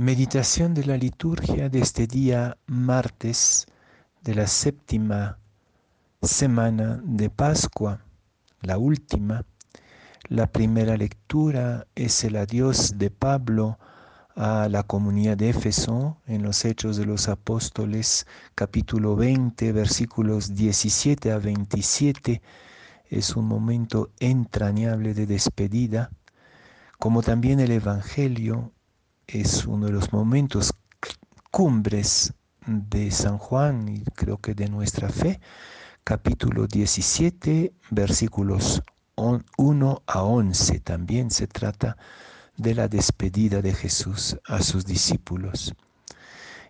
[0.00, 3.66] Meditación de la liturgia de este día martes
[4.22, 5.38] de la séptima
[6.22, 8.02] semana de Pascua,
[8.62, 9.44] la última.
[10.30, 13.78] La primera lectura es el adiós de Pablo
[14.36, 21.30] a la comunidad de Éfeso en los Hechos de los Apóstoles, capítulo 20, versículos 17
[21.30, 22.40] a 27.
[23.10, 26.10] Es un momento entrañable de despedida,
[26.98, 28.72] como también el Evangelio
[29.32, 30.72] es uno de los momentos
[31.50, 32.32] cumbres
[32.66, 35.40] de San Juan y creo que de nuestra fe,
[36.04, 38.82] capítulo 17, versículos
[39.14, 40.80] 1 a 11.
[40.80, 41.96] También se trata
[42.56, 45.74] de la despedida de Jesús a sus discípulos.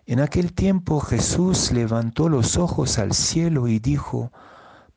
[0.05, 4.31] En aquel tiempo Jesús levantó los ojos al cielo y dijo,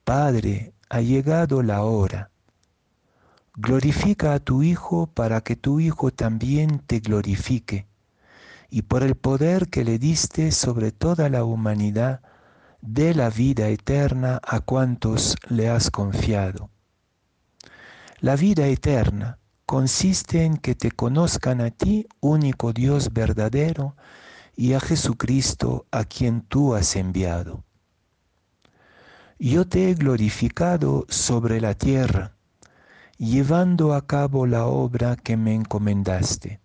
[0.04, 2.30] Padre, ha llegado la hora
[3.56, 7.86] Glorifica a tu Hijo para que tu Hijo también te glorifique,
[8.68, 12.20] y por el poder que le diste sobre toda la humanidad,
[12.80, 16.70] dé la vida eterna a cuantos le has confiado.
[18.18, 23.94] La vida eterna consiste en que te conozcan a ti, único Dios verdadero,
[24.56, 27.62] y a Jesucristo a quien tú has enviado.
[29.38, 32.33] Yo te he glorificado sobre la tierra
[33.18, 36.60] llevando a cabo la obra que me encomendaste.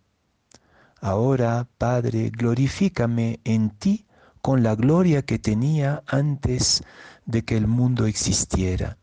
[1.02, 4.06] Ahora, Padre, glorifícame en ti
[4.41, 6.83] con la gloria que tenía antes
[7.25, 8.97] de que el mundo existiera.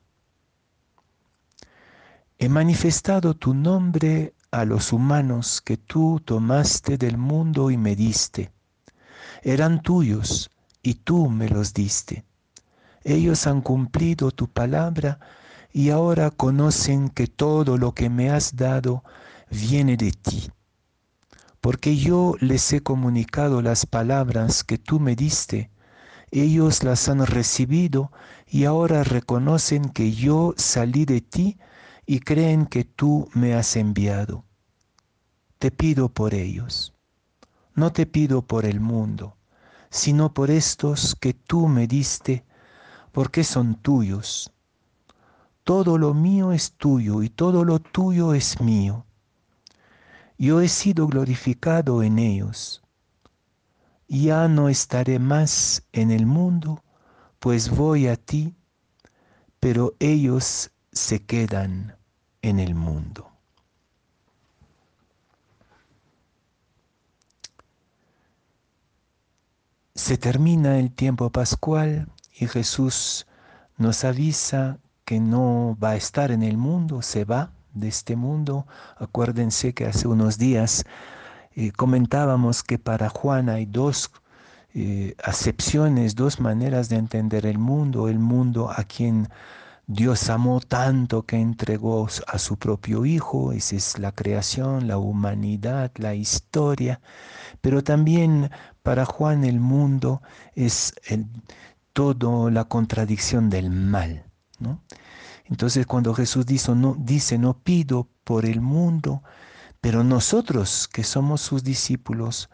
[2.38, 8.53] He manifestado tu nombre a los humanos que tú tomaste del mundo y me diste.
[9.42, 10.50] Eran tuyos
[10.83, 12.25] y tú me los diste.
[13.05, 15.19] Ellos han cumplido tu palabra
[15.77, 19.05] y ahora conocen que todo lo que me has dado
[19.50, 20.50] viene de ti,
[21.60, 25.70] porque yo les he comunicado las palabras que tú me diste,
[26.30, 28.10] ellos las han recibido
[28.47, 31.59] y ahora reconocen que yo salí de ti
[32.06, 34.47] y creen que tú me has enviado.
[35.59, 36.94] Te pido por ellos,
[37.75, 39.36] no te pido por el mundo,
[39.91, 42.47] sino por estos que tú me diste,
[43.12, 44.54] porque son tuyos
[45.66, 49.04] todo lo mío es tuyo y todo lo tuyo es mío.
[50.38, 52.84] Yo he sido glorificado en ellos.
[54.06, 56.84] Ya no estaré más en el mundo,
[57.41, 58.54] pues voy a ti,
[59.59, 61.97] pero ellos se quedan
[62.43, 63.28] en el mundo.
[69.97, 73.27] Se termina el tiempo pascual y Jesús
[73.78, 78.67] nos avisa que no va a estar en el mundo, se va de este mundo.
[78.99, 80.84] Acuérdense que hace unos días
[81.55, 84.11] eh, comentábamos que para Juan hay dos
[84.75, 88.09] eh, acepciones, dos maneras de entender el mundo.
[88.09, 89.28] El mundo a quien
[89.87, 95.93] Dios amó tanto que entregó a su propio Hijo, esa es la creación, la humanidad,
[95.97, 97.00] la historia,
[97.61, 98.50] pero también
[98.83, 100.21] para Juan el mundo
[100.56, 101.27] es el,
[101.93, 104.25] todo la contradicción del mal.
[105.44, 109.22] Entonces cuando Jesús dice no, dice, no pido por el mundo,
[109.81, 112.50] pero nosotros que somos sus discípulos,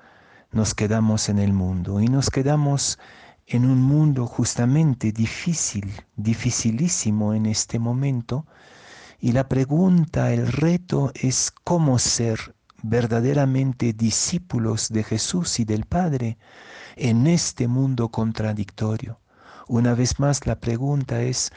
[0.51, 2.99] nos quedamos en el mundo y nos quedamos
[3.47, 8.47] en un mundo justamente difícil, dificilísimo en este momento.
[9.19, 16.37] Y la pregunta, el reto es cómo ser verdaderamente discípulos de Jesús y del Padre
[16.97, 19.21] en este mundo contradictorio.
[19.69, 21.53] Una vez más la pregunta es,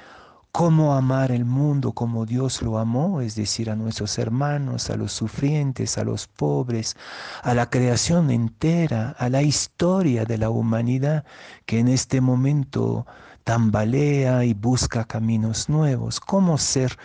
[0.55, 5.11] cómo amar el mundo como Dios lo amó, es decir, a nuestros hermanos, a los
[5.11, 6.95] sufrientes, a los pobres,
[7.43, 11.25] a la creación entera, a la historia de la humanidad
[11.65, 13.05] que en este momento
[13.43, 16.21] tambalea y busca caminos nuevos.
[16.21, 16.97] Cómo ser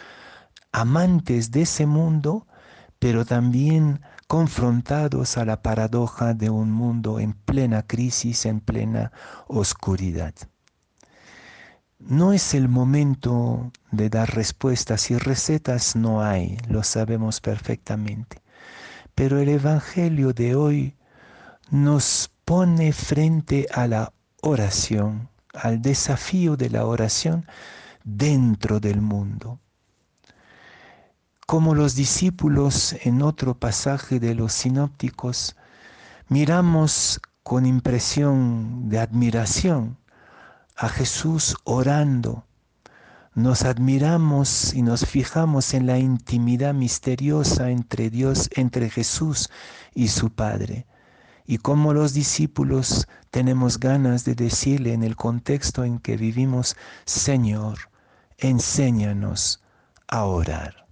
[0.71, 2.47] amantes de ese mundo,
[3.01, 9.11] pero también confrontados a la paradoja de un mundo en plena crisis, en plena
[9.49, 10.35] oscuridad.
[12.01, 18.41] No es el momento de dar respuestas y recetas no hay, lo sabemos perfectamente.
[19.15, 20.97] Pero el Evangelio de hoy
[21.71, 27.45] nos pone frente a la oración, al desafío de la oración
[28.03, 29.61] dentro del mundo.
[31.47, 35.55] Como los discípulos en otro pasaje de los sinópticos,
[36.29, 39.99] miramos con impresión de admiración
[40.81, 42.47] a Jesús orando,
[43.35, 49.51] nos admiramos y nos fijamos en la intimidad misteriosa entre Dios, entre Jesús
[49.95, 50.87] y su Padre.
[51.45, 57.91] Y como los discípulos tenemos ganas de decirle en el contexto en que vivimos, Señor,
[58.39, 59.63] enséñanos
[60.09, 60.87] a orar.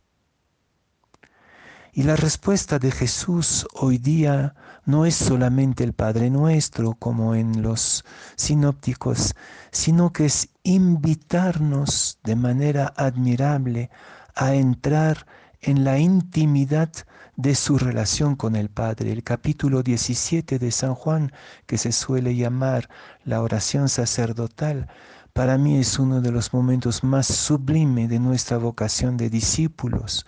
[1.95, 4.55] Y la respuesta de Jesús hoy día
[4.89, 8.07] no es solamente el Padre Nuestro como en los
[8.37, 9.35] sinópticos,
[9.71, 13.91] sino que es invitarnos de manera admirable
[14.35, 15.27] a entrar
[15.61, 16.91] en la intimidad
[17.37, 19.13] de su relación con el Padre.
[19.13, 21.33] El capítulo 17 de San Juan,
[21.67, 22.89] que se suele llamar
[23.25, 24.89] la oración sacerdotal,
[25.35, 30.25] para mí es uno de los momentos más sublimes de nuestra vocación de discípulos,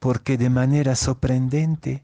[0.00, 2.02] porque de manera sorprendente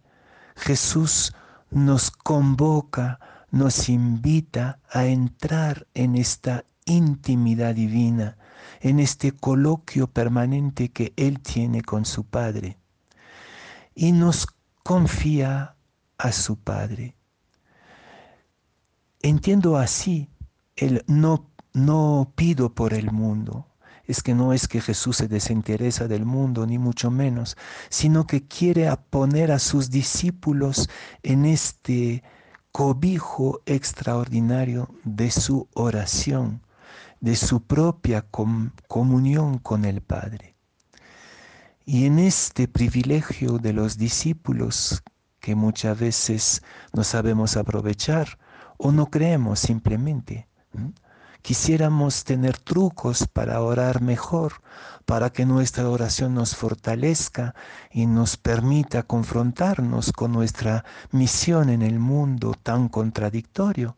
[0.54, 1.34] Jesús
[1.70, 3.20] nos convoca,
[3.50, 8.36] nos invita a entrar en esta intimidad divina,
[8.80, 12.78] en este coloquio permanente que Él tiene con su Padre.
[13.94, 14.46] Y nos
[14.82, 15.76] confía
[16.16, 17.14] a su Padre.
[19.20, 20.30] Entiendo así
[20.76, 23.66] el no, no pido por el mundo.
[24.08, 27.56] Es que no es que Jesús se desinteresa del mundo, ni mucho menos,
[27.90, 30.88] sino que quiere poner a sus discípulos
[31.22, 32.24] en este
[32.72, 36.62] cobijo extraordinario de su oración,
[37.20, 38.26] de su propia
[38.88, 40.56] comunión con el Padre.
[41.84, 45.02] Y en este privilegio de los discípulos
[45.40, 46.62] que muchas veces
[46.94, 48.38] no sabemos aprovechar
[48.78, 50.48] o no creemos simplemente,
[51.42, 54.54] quisiéramos tener trucos para orar mejor,
[55.06, 57.54] para que nuestra oración nos fortalezca
[57.90, 63.96] y nos permita confrontarnos con nuestra misión en el mundo tan contradictorio.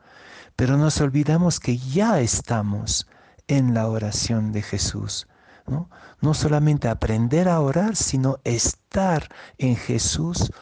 [0.56, 3.08] Pero nos olvidamos que ya estamos
[3.48, 5.26] en la oración de Jesús.
[5.66, 5.88] ¿no?
[6.20, 9.28] no solamente aprender a orar, sino estar
[9.58, 10.52] en Jesús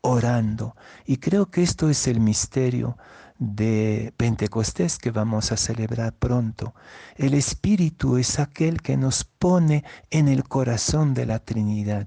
[0.00, 0.76] orando.
[1.04, 2.96] Y creo que esto es el misterio
[3.38, 6.74] de Pentecostés que vamos a celebrar pronto.
[7.16, 12.06] El Espíritu es aquel que nos pone en el corazón de la Trinidad.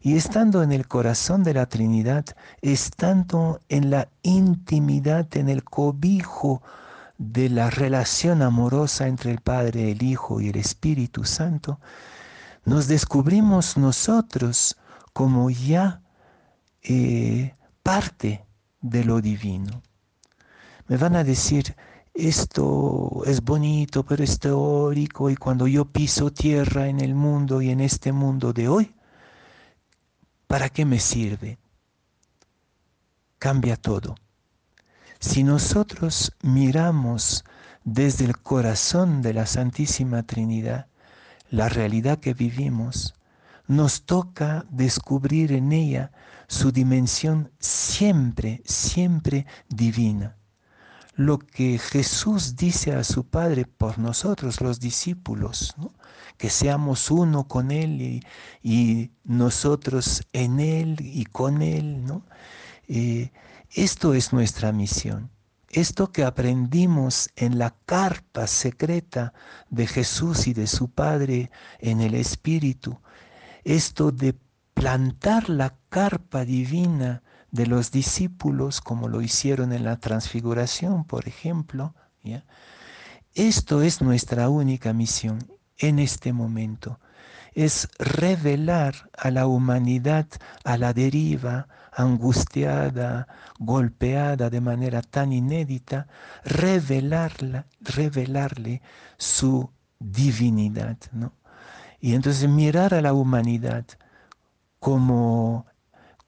[0.00, 2.24] Y estando en el corazón de la Trinidad,
[2.62, 6.62] estando en la intimidad, en el cobijo
[7.18, 11.80] de la relación amorosa entre el Padre, el Hijo y el Espíritu Santo,
[12.64, 14.76] nos descubrimos nosotros
[15.12, 16.00] como ya
[16.82, 18.44] eh, parte
[18.80, 19.82] de lo divino.
[20.88, 21.76] Me van a decir,
[22.14, 27.70] esto es bonito, pero es teórico, y cuando yo piso tierra en el mundo y
[27.70, 28.94] en este mundo de hoy,
[30.48, 31.58] ¿Para qué me sirve?
[33.38, 34.14] Cambia todo.
[35.20, 37.44] Si nosotros miramos
[37.84, 40.86] desde el corazón de la Santísima Trinidad
[41.50, 43.14] la realidad que vivimos,
[43.66, 46.12] nos toca descubrir en ella
[46.46, 50.37] su dimensión siempre, siempre divina
[51.18, 55.74] lo que Jesús dice a su Padre por nosotros, los discípulos,
[56.36, 58.22] que seamos uno con Él
[58.62, 62.04] y, nosotros en Él y con Él.
[62.04, 62.24] ¿no?
[62.86, 63.32] Eh,
[63.72, 65.28] esto es nuestra misión.
[65.70, 69.34] Esto que aprendimos en la carpa secreta
[69.70, 71.50] de Jesús y de su Padre
[71.80, 72.96] en el Espíritu,
[73.64, 74.36] esto de
[74.72, 81.94] plantar la carpa divina de los discípulos, como lo hicieron en la transfiguración, por ejemplo.
[83.34, 85.38] Esto es nuestra única misión
[85.78, 86.98] en este momento,
[87.54, 90.26] es revelar a la humanidad
[90.64, 93.26] a la deriva, angustiada,
[93.58, 96.06] golpeada de manera tan inédita,
[96.44, 98.82] revelarla, revelarle
[99.16, 100.96] su divinidad.
[101.12, 101.32] ¿no?
[102.00, 103.84] Y entonces mirar a la humanidad
[104.78, 105.66] como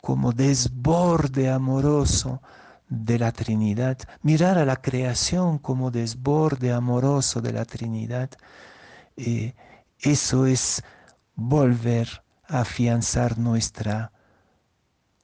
[0.01, 2.43] como desborde amoroso
[2.89, 8.31] de la Trinidad, mirar a la creación como desborde amoroso de la Trinidad,
[9.17, 9.55] eh,
[9.99, 10.83] eso es
[11.35, 14.13] volver a afianzar nuestra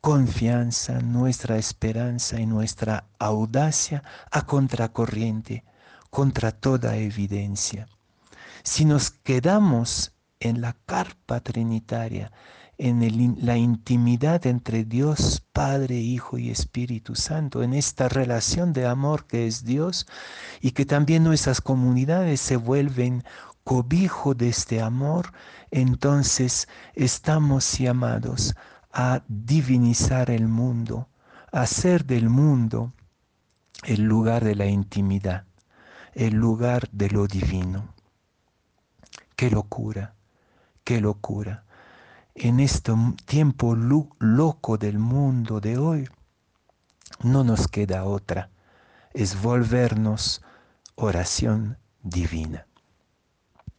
[0.00, 5.64] confianza, nuestra esperanza y nuestra audacia a contracorriente,
[6.10, 7.88] contra toda evidencia.
[8.62, 12.32] Si nos quedamos en la carpa trinitaria,
[12.78, 19.26] en la intimidad entre Dios, Padre, Hijo y Espíritu Santo, en esta relación de amor
[19.26, 20.06] que es Dios
[20.60, 23.24] y que también nuestras comunidades se vuelven
[23.64, 25.32] cobijo de este amor,
[25.70, 28.54] entonces estamos llamados
[28.92, 31.08] a divinizar el mundo,
[31.52, 32.92] a hacer del mundo
[33.84, 35.44] el lugar de la intimidad,
[36.14, 37.94] el lugar de lo divino.
[39.34, 40.14] Qué locura,
[40.84, 41.65] qué locura
[42.36, 42.92] en este
[43.24, 46.08] tiempo loco del mundo de hoy,
[47.22, 48.50] no nos queda otra,
[49.14, 50.42] es volvernos
[50.96, 52.65] oración divina.